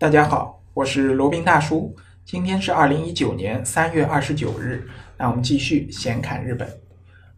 [0.00, 1.94] 大家好，我是罗宾大叔。
[2.24, 4.82] 今天是二零一九年三月二十九日，
[5.18, 6.66] 那我们继续闲侃日本。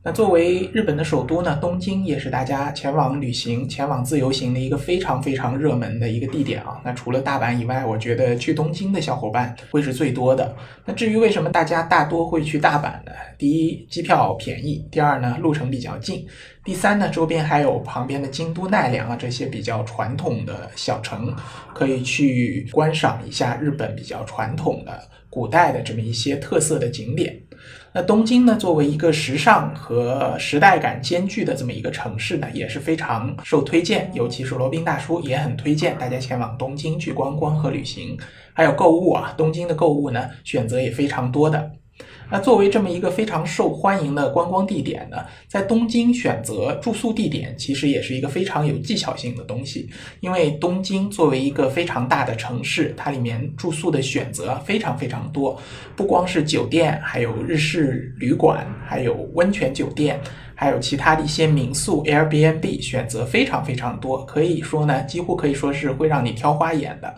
[0.05, 6.81] 那作为日本的首都呢，东京也是大家前往旅行、前往自由行的一个非常非常热门的一个地点啊。
[6.85, 10.55] 那除了大阪以外，我觉得去东京的小伙伴会是最多的。
[10.85, 13.11] 那至于为什么大家大多会去大阪呢？
[13.37, 16.25] 第一，机票便宜；第二呢，路程比较近；
[16.65, 21.35] 第三呢，周边还有旁边的京都、奈良啊这些比较传统的小城，
[21.75, 27.37] 可以去观赏一下日本比较传统的古代的这么一些特色的景点。
[27.93, 34.09] 那东京呢，作为一个时尚和时代感兼具的这么一个城市呢，也是非常受推荐。
[34.15, 38.17] 尤其是罗宾大叔也很推荐大家前往东京去观光和旅行，
[38.53, 39.35] 还有购物啊。
[39.37, 41.73] 东京的购物呢，选择也非常多的。
[42.33, 49.91] 那作为这么一个非常受欢迎的观光地点呢，在东京选择住宿地点，其实也是一个非常有技巧性的东西。
[50.21, 55.61] 因为东京作为一个非常大的城市，它里面住宿的选择非常非常多，
[55.95, 60.19] 不光是酒店，还有日式旅馆，还有温泉酒店，
[60.55, 67.15] 还有其他的一些民宿 Airbnb，选择非常非常多，可以说呢，几乎可以说是会让你挑花眼的。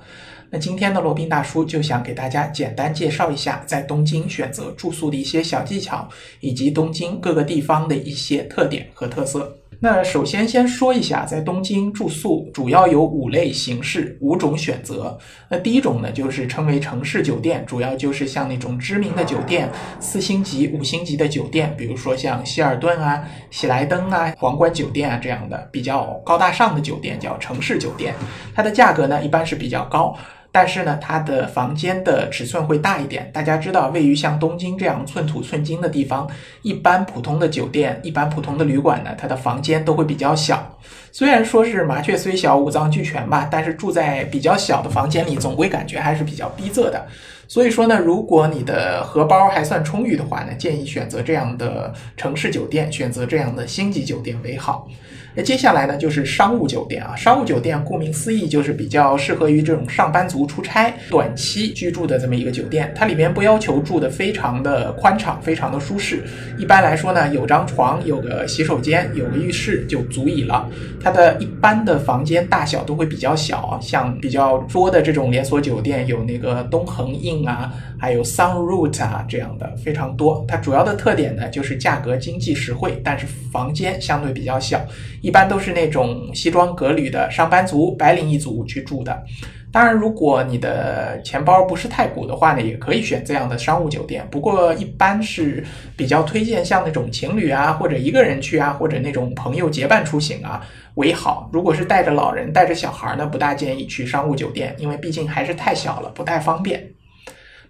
[0.55, 9.59] 那今天的罗宾大叔就想给大家简单介绍一下在东京选择住宿的一些小技巧，以及东京各个地方的一些特点和特色。
[9.81, 15.19] 那首先先说一下，在东京住宿主要有五类形式，五种选择。
[15.49, 28.15] 那第一种呢，就是称为城市酒店，主要就是像那种知名的酒店，四星级、五星级的酒店，比如说像希尔顿啊、喜来登啊、皇冠酒店啊这样的比较高大上的酒店，叫城市酒店。
[28.55, 30.17] 它的价格呢，一般是比较高。
[30.55, 33.29] 但是呢，它的房间的尺寸会大一点。
[33.33, 36.31] 大家知道，位于像东京这样寸土寸金的地方，
[36.63, 40.79] 一般普通的酒店、一般普通的旅馆呢，它的房间都会比较小。
[41.11, 47.05] 虽然说是麻雀虽小，五脏俱全吧，但是住在比较小的房间里，总归感觉还是比较逼仄的。
[47.49, 54.87] 所以说呢，如果你的荷包还算充裕的话呢，建议选择这样的城市酒店，选择这样的星级酒店为好。
[55.37, 57.17] 那接下来呢，就是商务酒店啊。
[57.17, 62.93] 商务酒店顾名思义，就是比较适合于这种上班族出差、短期居住的这么一个酒店。
[62.95, 66.23] 它里面不要求住的非常的宽敞、非常的舒适。
[66.57, 70.69] 一般来说呢，有张床、有个洗手间、有个浴室就足以了。
[71.03, 80.45] 它的一般的房间大小都会比较小，像比较多的这种连锁酒店，有那个东恒印啊，还有 Sunroot 啊这样的非常多。
[80.47, 84.81] 它主要的特点呢，就是价格经济实惠，但是房间相对比较小。
[85.25, 89.25] 一般都是那种西装革履的上班族、白领一族去住的。
[89.73, 94.29] 当然，如果你的钱包不是太鼓的话呢，也可以选这样的商务酒店。
[94.31, 95.65] 不过，一般是
[95.97, 100.61] 比较推荐像那种情侣啊，或者一个人去啊，或者那种朋友结伴出行啊
[100.97, 101.49] 为好。
[101.55, 106.91] 如果是带着老人、带着小孩呢，不大建议去商务酒店，因为毕竟还是太小了，不太方便。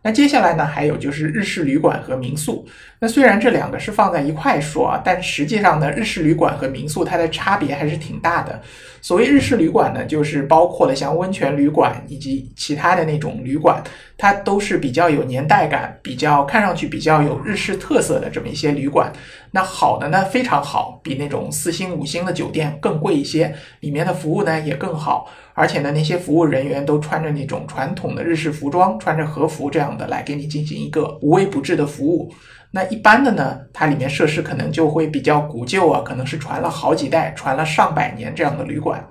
[0.05, 2.69] 那接下来呢，还有就是日式旅馆和民宿。
[2.99, 8.61] 那虽然这两个是放在一块说啊，但实际上呢，日式旅馆和民宿它的差别还是挺大的。
[9.01, 13.83] 所谓日式旅馆呢，就是包括了像温泉旅馆以及其他的那种旅馆，
[14.19, 19.11] 它都是比较有年代感、比较看上去比较有日式特色的这么一些旅馆。
[19.53, 25.31] 那好的呢，非常好，比那种四星、五星的酒店更贵一些，里面的服务呢也更好。
[25.55, 32.33] 而且呢，那些服务人员都穿着那种传统的日式服装，穿着和服这样的来给你进行一个无微不至的服务。
[32.73, 39.07] 那一般的呢，它里面设施可能就会比较古旧啊，可能是传了好几代、传了上百年这样的旅馆。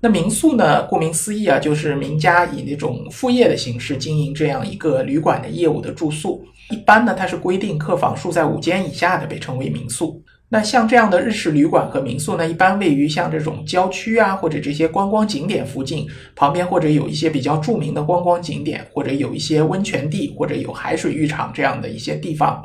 [0.00, 6.42] 那民宿呢，顾名思义啊，就是名家以那种副业的形式经营这样一个旅馆的业务的住宿。
[6.70, 10.22] 一般呢，它是规定客房数在五间以下的被称为民宿。
[10.52, 22.60] 那像这样的日式旅馆和民宿呢，一般位于像这种郊区啊，或者这些观光景点附近，旁边或者有一些比较著名的观光景点，或者有一些温泉地，或者有海水浴场这样的一些地方。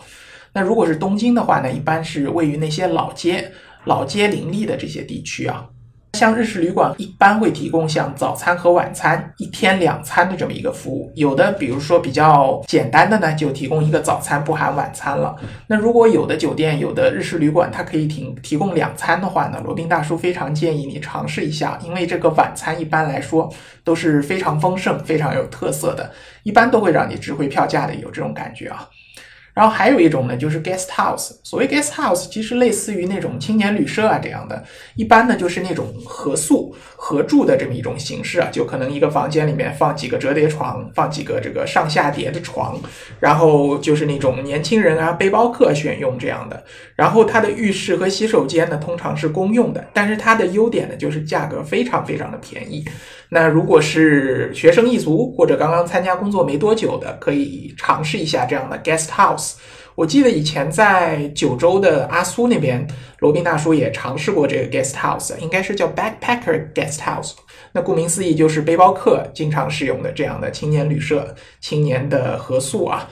[0.52, 3.52] 那如果是东京的话呢，一般是位于那些老街、
[3.84, 5.68] 老街林立的这些地区啊。
[6.16, 15.36] 像日式旅馆一般会提供像早餐和晚餐一天两餐的这么一个服务，有的比如说比较简单的呢，就提供一个早餐不含晚餐了。
[15.68, 23.54] 那如果有的酒店有的日式旅馆它可以提提供两餐的话呢，罗宾大叔非常建议你尝试一下，因为这个晚餐一般来说
[23.84, 26.10] 都是非常丰盛、非常有特色的，
[26.44, 28.88] 一般都会让你值回票价的，有这种感觉啊。
[29.56, 31.32] 然后还有一种呢，就是 guest house。
[31.44, 34.64] 所谓 guest house，其实类似于那种青年旅社啊这样的，
[34.96, 42.78] 一般呢就是那种合宿、合住的这么一种形式啊，就可能一个房间里面放几个折叠床，放几个这个上下叠的床，
[43.20, 46.62] 然后就是那种年轻人啊、背包客选用这样的。
[46.96, 52.84] 然后它的浴室和洗手间呢，通常是公用的，但是它的优点呢，就是价格非常非常的便宜。
[53.30, 59.45] 那如果是学生一族或者刚刚参加工作没多久的，可以尝试一下这样的 guest house。
[59.96, 62.86] 我记得以前在九州的阿苏那边，
[63.20, 67.32] 罗宾大叔也尝试过这个 guest house，应该是叫 backpacker guest house。
[67.72, 73.10] 那顾名思义就是背包客经常使用的这样的青年旅社、青年的合宿啊，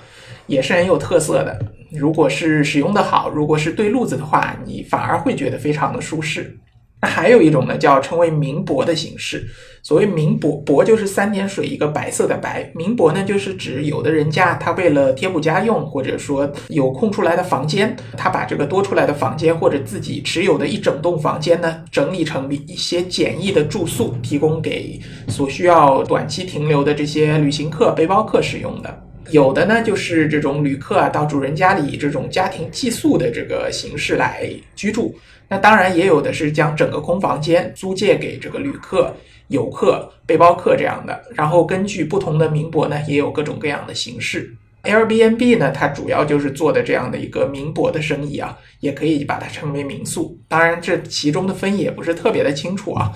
[0.47, 1.57] 也是很有特色的。
[1.91, 6.57] 如果是使用的好，如果是对路子的话，你反而会觉得非常的舒适。
[7.03, 9.45] 那还有一种呢，叫称为民泊的形式。
[9.81, 12.71] 所谓民泊，泊就是三点水一个白色的白。
[12.73, 24.97] 民泊呢，就是指有的人家他为了贴补家用，或者说有空出来的房间，他把这个多出来的房间或者自己持有的一整栋房间呢，整理成一些简易的住宿，提供给
[25.27, 29.03] 所需要短期停留的这些旅行客、背包客使用的。
[29.29, 35.17] 有的呢，就是这种旅客啊，到主人家里以这种家庭寄宿的这个形式来居住。
[35.49, 39.15] 那当然也有的是将整个空房间租借给这个旅客、
[39.49, 41.21] 游客、背包客这样的。
[41.35, 44.53] 然后根据不同的民博呢，也有各种各样的形式。
[44.83, 50.37] Airbnb 呢，它主要就是做的这样的一个民博的生意啊，也可以把它称为民宿。
[50.47, 53.11] 当然，这其中的分野不是特别的清楚啊。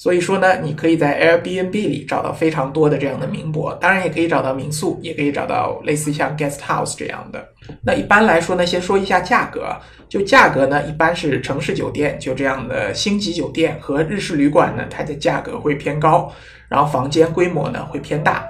[0.00, 7.46] 所以说呢，你可以在 Airbnb 里找到非常多的这样的名博，当然也可以找到民宿，也可以找到类似像 guest house 这样的。
[7.84, 9.76] 那一般来说呢，先说一下价格，
[10.08, 16.32] 就价格呢，一般是城市酒店，就这样的星级酒店和日式旅馆呢，它的价格会偏高，
[16.70, 18.48] 然后房间规模呢会偏大。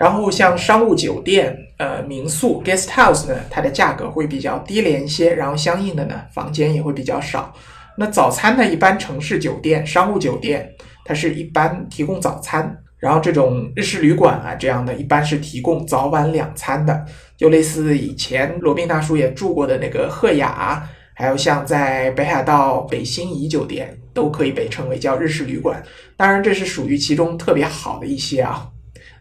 [0.00, 7.54] 然后像商务酒店、呃民宿 guest house 呢，它的价格会比较低廉一些，然后相应的呢，房间也会比较少。
[7.98, 8.66] 那早餐呢？
[8.66, 10.70] 一般城市酒店、商务酒店，
[11.04, 12.76] 它是一般提供早餐。
[12.98, 17.04] 然后这种日式旅馆啊，这样的一般是提供早晚两餐的，
[17.36, 20.82] 就类似以前罗宾大叔也住过的那个鹤雅，
[21.14, 25.82] 还有像在北海道北新怡酒店，都可以被称为叫日式旅馆。
[26.16, 28.66] 当然，这是属于其中特别好的一些啊。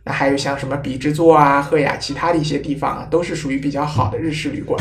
[0.05, 4.79] 那还有像什么比之作啊、鹤雅，其他的一些地方啊，都是属于比较好的日式旅馆。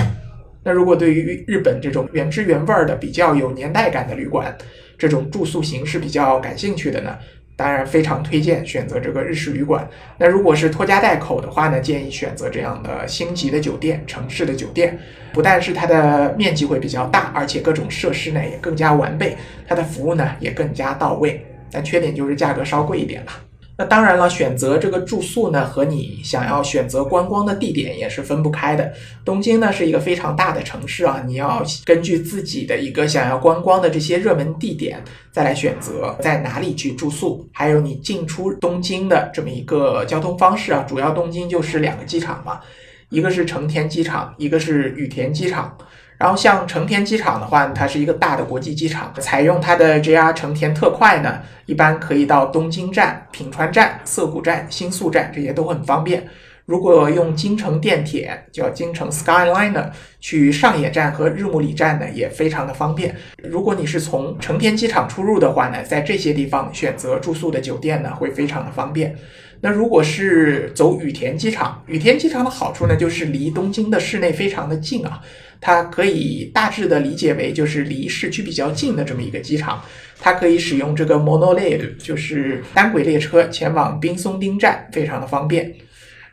[0.65, 4.57] 那如果对于日本这种原汁原味的、比较有年代感的旅馆，
[4.99, 7.17] 这种住宿形式比较感兴趣的呢，
[7.55, 9.89] 当然非常推荐选择这个日式旅馆。
[10.19, 14.99] 那如果是拖家带口的话呢，建议选择这样的星级的酒店、城市的酒店。
[15.33, 19.37] 不但是它的面积会比较大，而且各种设施呢也更加完备，
[19.67, 21.45] 它的服务呢也更加到位。
[21.73, 23.33] 但缺点就是价格稍贵一点了。
[23.77, 28.93] 那当然了，选择这个住宿呢，和你想要选择观光的地点也是分不开的。
[29.25, 37.45] 东京呢是一个非常大的城市啊，你要根据自己的一个想要观光的这些热门地点，再来选择在哪里去住宿。
[37.53, 42.61] 还有你进出东京的这么一个交通方式啊，主要东京就是两个机场嘛，
[43.09, 45.77] 一个是成田机场，一个是羽田机场。
[46.17, 56.27] 然后像成田机场的话，它是一个大的国际机场，采用它的 JR 成田特快呢，一般可以到东京站、品川站、涩谷站、新宿站，这些都很方便。
[56.67, 63.15] 如果用京成电铁，叫京成 Skyliner 去上野站和日暮里站呢，也非常的方便。
[63.43, 69.15] 如果你是从成田机场出入的话呢，在这些地方选择住宿的酒店呢，会非常的方便。
[69.61, 75.21] 那如果是走羽田机场，羽田机场的好处呢，就是离东京的市内非常的近啊。
[75.61, 79.83] 它可以大致的理解为就是离市区比较近的这么一个机场，
[80.19, 85.75] 它可以使用这个 monorail，就是单轨列车前往滨松町站，非常的方便。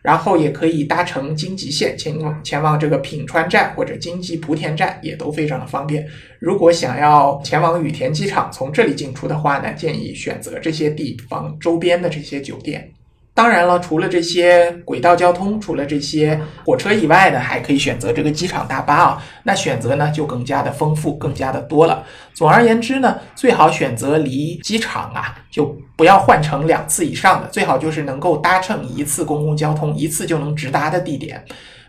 [0.01, 6.07] 然后也可以搭乘京吉线前往前往这个品川站或者京急莆田站，也都非常的方便。
[6.39, 12.91] 如果想要前往羽田机场，从这里进出的话呢，建议选择这些地方周边的这些酒店。
[13.33, 19.23] 当然了，除了这些轨道交通，除了这些火车以外呢，还可以选择这个机场大巴啊。
[19.43, 22.03] 那选择呢就更加的丰富，更加的多了。
[22.33, 31.43] 总而言之呢，最好选择离机场啊，就不要换乘两次以上的，最好就是能够搭乘一次公共交通，一次就能直达的地点。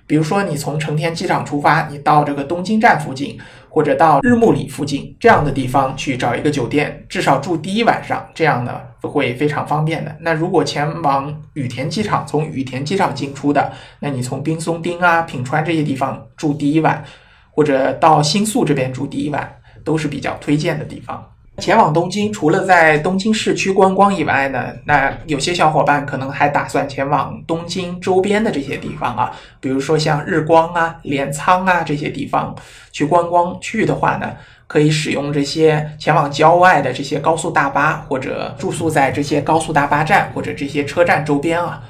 [0.06, 3.38] 比如说，你从成田机场出发，你到这个东京站附近，
[3.74, 10.14] 或者到日暮里附近这样的地方去找一个酒店，至少住第一晚上，这样呢会非常方便的。
[10.20, 17.02] 那如果前往羽田机场，从羽田机场进出的，那你从滨松町啊、品川这些地方住第一晚，
[17.50, 21.31] 或者到新宿这边住第一晚，都是比较推荐的地方。
[21.58, 29.30] 前往东京，除了在东京市区观光以外呢，那有些小伙伴可能还打算前往东京周边的这些地方啊，
[29.60, 32.56] 比如说像日光啊、镰仓啊这些地方
[32.90, 33.56] 去观光。
[33.60, 34.32] 去的话呢，
[34.66, 41.82] 可以使用这些前往郊外的这些高速大巴，或者住宿在这些高速大巴站或者这些车站周边啊。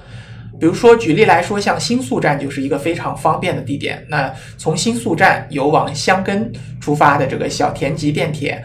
[0.58, 4.04] 比如说，举例来说，像新宿站就是一个非常方便的地点。
[4.08, 8.62] 那从新宿站有往箱根出发的这个小田急电铁。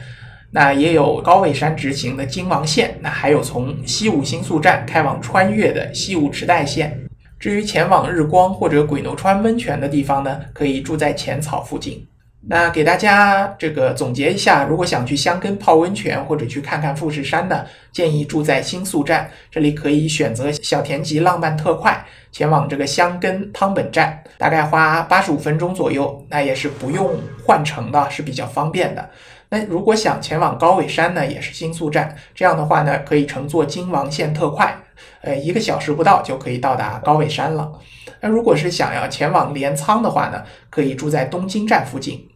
[0.51, 6.97] 那也有高尾山直行的京王线，那还有从西武新宿站开往川越的西武池袋线。
[7.39, 12.07] 至于前往日光或者鬼怒川温泉的地方呢，可以住在浅草附近。
[12.49, 27.13] 那给大家这个总结一下，如果想去香根泡温泉或者去看看富士山的，建议住在新宿站，这里可以选择小田急浪漫特快前往这个香根汤本站，大概花八十五分钟左右，那也是不用
[27.45, 29.09] 换乘的，是比较方便的。
[29.49, 34.77] 那如果想前往高尾山呢，也是新宿站，这样的话呢，可以乘坐京王线特快，
[35.21, 37.71] 呃，一个小时不到就可以到达高尾山了。
[38.19, 42.27] 那如果是想要前往镰仓的话呢，可以住在东京站附近，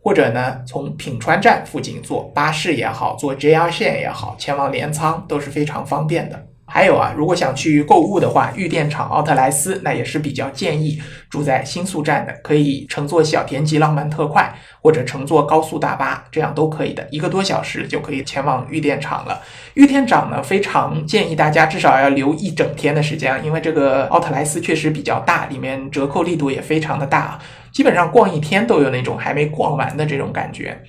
[0.00, 6.46] 或者呢，从品川站附近坐巴士也好，坐 JR 线也好，前往镰仓都是非常方便的。
[6.72, 19.42] 还有啊，如果想去购物的话，玉电厂奥特莱斯那也是比较建议住在新宿站的，可以乘坐小田急浪漫特快或者乘坐高速大巴，这样都可以的，一个多小时就可以前往玉电厂了。
[19.74, 27.36] 玉电厂呢，非常建议大家至少要留一整天的时间，因为这个奥特莱斯确实比较大，里面折扣力度也非常的大，
[27.72, 30.80] 基本上逛一天都有那种还没逛完的这种感觉。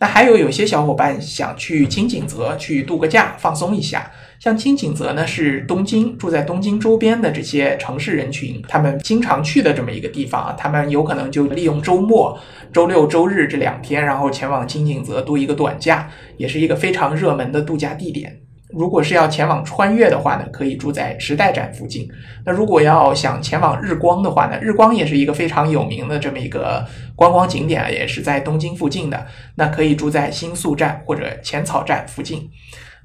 [0.00, 4.08] 那还有有些小伙伴想去青井泽去度个假，放松一下。
[4.40, 10.54] 像青井泽呢，是东京住在东京周边的这些城市人群，他们经常去的这么一个地方啊。
[10.56, 12.38] 他们有可能就利用周末、
[12.72, 18.40] 周六、周日这两天，然后前往青井泽度一个短假，也是一个非常热门的度假地点。
[18.70, 22.06] 如果是要前往穿越的话呢，可以住在池袋站附近。
[22.44, 29.26] 那如果要想前往日光的话呢，日光也是一个非常有名的这么一个观光景点，也是在东京附近的，
[29.56, 32.48] 那可以住在新宿站或者浅草站附近。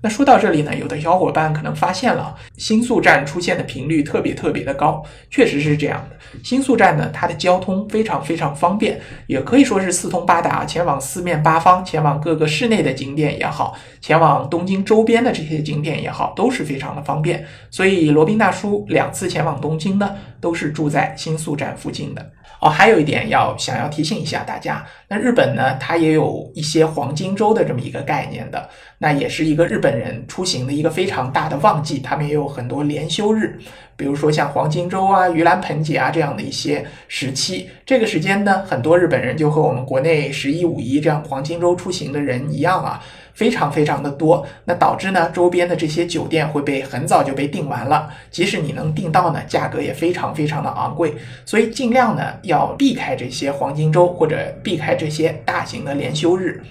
[0.04, 6.18] 那说到这里呢，有的小伙伴可能发现了新宿站出现的频率特别特别的高，确实是这样的。
[6.44, 17.46] 新宿站呢，它的交通非常非常方便，也可以说是四通八达，前往四面八方，前往各个市内的景点也好，前往东京周边的这些景点也好，都是非常的方便。
[17.72, 22.30] 所以罗宾大叔两次前往东京呢，都是住在新宿站附近的。
[22.64, 33.60] 哦，还有一点要想要提醒一下大家，那日本呢，它也有一些黄金周的这么一个概念的，那也是一个日本人出行的一个非常大的旺季，他们也有很多连休日，
[33.98, 43.04] 比如说像黄金周啊、盂兰盆节啊这样的一些时期，这个时间呢，很多日本人就和我们国内十一、五一这样黄金周出行的人一样啊。
[43.34, 51.14] 非常非常的多，那导致呢周边的这些酒店会被很早就被订完了，即使你能订到呢，价格也非常非常的昂贵，
[51.46, 56.62] 所以尽量呢要避开这些黄金周或者避开这些大型的连休日。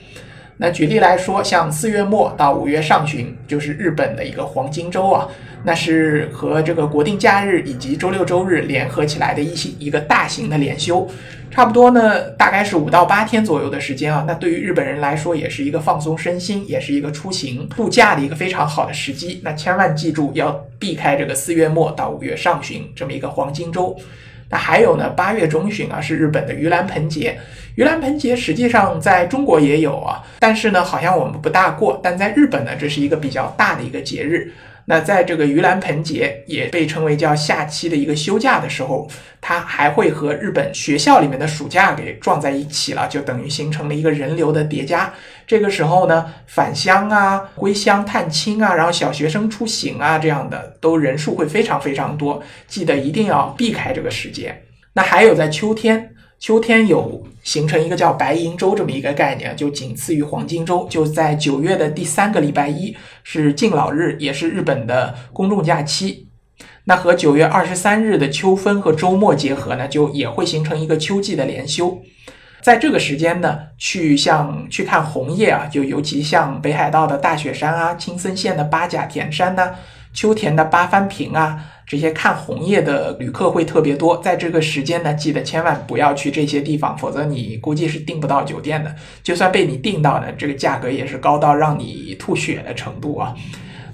[0.62, 5.26] 那举例来说，像四月末到五月上旬，就是日本的一个黄金周啊，
[5.64, 11.10] 那是和这个国定假日以及周六周日联合起来的一一个大型的连休。
[11.50, 14.24] 差不多呢，大概是五到八天左右的时间啊。
[14.24, 19.40] 那对于日本人来说，也是一个放松身心，也是一个出行度假的一个非常好的时机。
[19.42, 23.96] 那千万记住要避开这个四月末到五月上旬这么一个黄金周。
[24.48, 27.36] 那还有呢，八月中旬啊是日本的盂兰盆节。
[27.76, 31.98] 盂兰盆节实际上在中国也有啊，但是呢，好像我们不大过。
[32.02, 34.52] 但在日本呢，这是一个比较大的一个节日。
[34.84, 39.08] 那在这个盂兰盆节也被称为叫夏期的一个休假的时候，
[39.40, 45.14] 它还会和日本学校里面的暑假给撞在一起了，就等于形成了一个人流的叠加。
[45.46, 54.62] 这个时候呢，返乡啊、归乡探亲啊，然后小学生出行啊，这样的都人数会非常非常多，记得一定要避开这个时节。
[54.92, 56.10] 那还有在秋天。
[56.40, 66.28] 秋天有形成一个叫白银周这么一个概念，就仅次于黄金周，就在九月的第三个礼拜一是敬老日，也是日本的公众假期。
[66.84, 72.00] 那和九月二十三日的秋分和周末结合呢，就也会形成一个秋季的连休。
[72.60, 79.70] 在这个时间呢，去像去看红叶啊，就尤其像北海道的大雪山啊，青森县的八甲田山呐，
[80.12, 81.71] 秋田的八幡平啊。
[81.86, 88.94] 这些看红叶的旅客会特别多，在这个时间呢，记得千万不要去这些地方，否则你估计是订不到酒店的。
[89.22, 93.34] 就算被你订到呢，这个价格也是高到让你吐血的程度啊。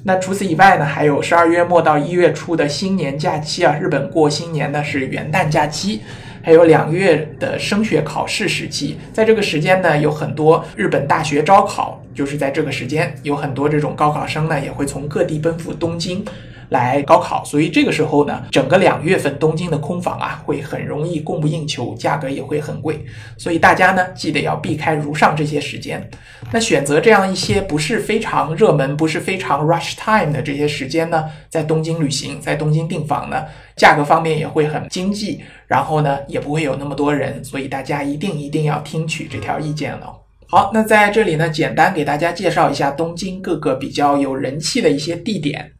[0.04, 6.00] 那除此以外呢，还有十二月末到一月初的新年假期啊，日本过新年呢是元旦假期。
[6.40, 16.24] 还有两个月的升学考试时期，在这个时间呢，有很多日本大学招考，就是在这个时间，有很多这种高考生呢，也会从各地奔赴东京。
[16.70, 23.04] 来高考，所以这个时候呢，整个两月份东京的空房啊，会很容易供不应求，价格也会很贵。
[23.36, 26.08] 所以大家呢，记得要避开如上这些时间。
[26.52, 33.44] 那选择这样一些不是非常热门、不是非常 rush time 的这些时间呢，在东京旅行，在东京订房呢，
[33.76, 37.42] 价格方面也会很经济，然后呢，也不会有那么多人。
[37.42, 40.14] 所以大家一定一定要听取这条意见了。
[40.50, 45.72] 好，那在这里呢，简单给大家介绍一下东京各个比较有人气的一些地点。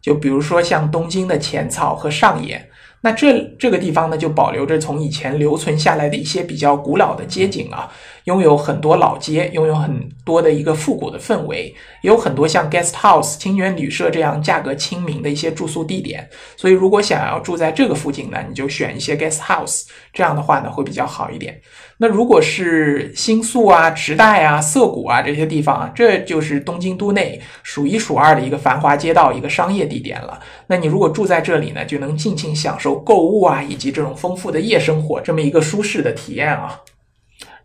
[0.00, 2.68] 就比如说像东京的浅草和上野，
[3.00, 7.90] 那这这个地方呢，就保留着从以前留存下来的一些比较古老的街景啊。
[8.24, 16.28] 拥有很多老街，拥有很多的一个复古的氛围，也有很多像 guest house 清源旅社这样价格亲民的一些住宿地点。
[16.54, 21.58] 所以，如果想要住在这个附近呢，你就选一些 guest house，这样的话呢会比较好一点。
[22.00, 30.40] 那如果是新宿啊、池袋啊、涩谷啊这些地方啊，这就是东京都内数一数二的一个繁华街道、一个商业地点了。
[30.68, 36.80] 那你如果住在这里呢，就能尽情享受购物啊，以及这种丰富的夜生活，这么一个舒适的体验啊。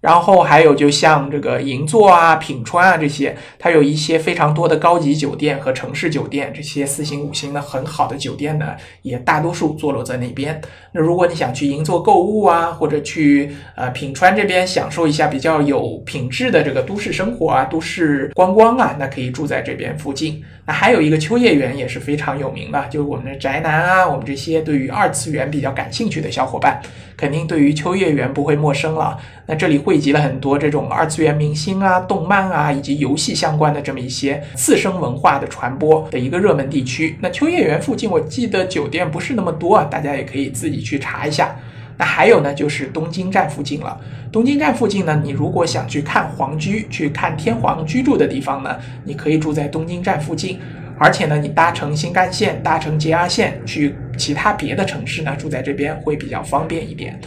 [0.03, 10.61] 然后还有就像这个银座啊、品川啊这些，它有一些非常多的高级酒店和城市酒店，这些四星、五星的很好的酒店呢，也大多数坐落在那边。
[10.91, 20.43] 那如果你想去银座购物啊，或者去呃品川这边享受一下比较有品质的这个都市生活啊、都市观光啊，那可以住在这边附近。
[20.65, 26.81] 那还有一个秋叶原也是非常有名的，就是我们的宅男啊，我们这些对于二次元比较感兴趣的小伙伴，
[27.15, 29.17] 肯定对于秋叶原不会陌生了。
[29.45, 37.17] 那这里汇集了很多这种二次元明星啊、动漫啊以及游戏相关的这么一些次生文化的传播的一个热门地区。
[37.21, 41.55] 那秋叶原附近，我记得酒店不是那么多啊，大家也可以自己去查一下。
[41.95, 43.99] 那还有呢，就是东京站附近了。
[44.31, 50.59] 东京站附近呢，你如果想去看皇居、去看天皇居住的地方呢，你可以住在东京站附近。
[50.97, 57.19] 而且呢，你搭乘新干线、搭乘 JR 线去其他别的城市呢，住在这边会比较方便一点。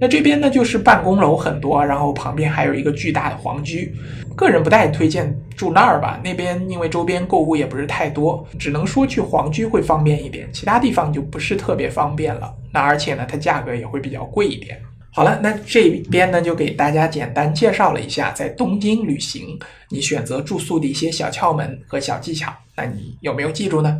[0.00, 3.94] 那这边呢，就是办公楼很多，然后旁边还有一个巨大的皇居。
[4.34, 12.52] 个人不太推荐住那儿吧，那边因为周边购物也不是太多，只能说去皇居会方便一点，其他地方就不是特别方便了。
[12.72, 14.76] 那而且呢，它价格也会比较贵一点。
[15.12, 19.56] 好了，那这边呢就给大家简单介绍了一下在东京旅行
[19.88, 22.52] 你选择住宿的一些小窍门和小技巧。
[22.74, 23.96] 那你有没有记住呢？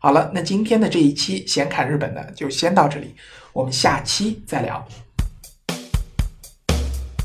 [0.00, 3.16] 好了，那今天的这一期闲侃日本呢就先到这里，
[3.52, 4.86] 我们下期再聊。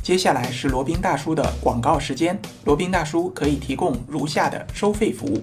[0.02, 2.38] 接下来是罗宾大叔的广告时间。
[2.66, 5.40] 罗宾大叔可以提供如下的收费服务，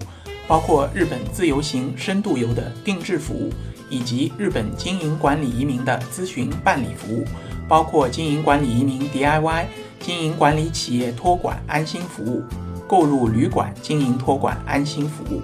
[0.49, 3.53] 包括日本自由行、深度游的定制服务，
[3.89, 7.25] 以及日本经营管理移民的咨询办理服务，
[7.69, 9.67] 包括经营管理移民 DIY、
[10.01, 12.43] 经营管理企业托管安心服务、
[12.89, 15.41] 购入旅馆经营托管安心服务，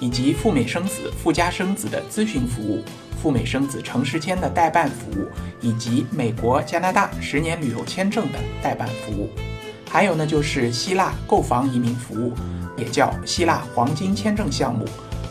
[0.00, 2.82] 以及赴美生子、赴加生子的咨询服务。
[3.22, 5.26] 赴美生子、城市签的代办服务，
[5.60, 9.30] 以及美国、加拿大十年旅游签证的代办服务，
[9.90, 12.34] 还有呢，就是希腊购房移民服务，
[12.76, 14.84] 也叫希腊黄金签证项目，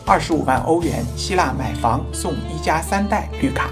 [0.04, 3.70] 二十五万欧元希腊买房送一家三代绿卡，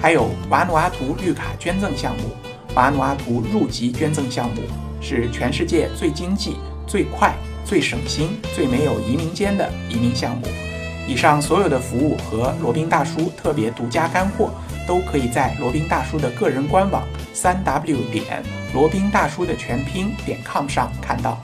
[0.00, 2.36] 还有瓦努阿图绿卡捐赠项目，
[2.74, 4.60] 瓦努阿图入籍捐赠项目
[5.00, 7.34] 是全世界最经济、最快、
[7.68, 10.46] 最省心、最没有移民间的移民项目。
[11.06, 14.50] 以上所有的服务和罗宾大叔特别独家干货，
[14.86, 21.38] 都可以在罗宾大叔的个人官网三 w 点罗宾大叔的全拼点 com 上看到。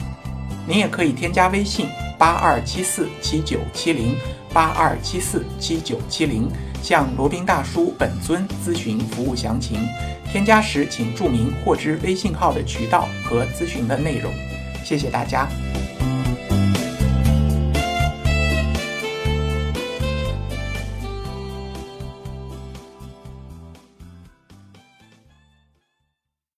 [0.67, 4.17] 您也可以添加微信八二七四七九七零
[4.51, 6.49] 八二七四七九七零，
[6.83, 9.79] 向罗宾大叔本尊咨询服务详情。
[10.33, 14.33] 添加时请注明获知微信号的渠道和咨询的内容。
[14.85, 15.49] 谢谢大家。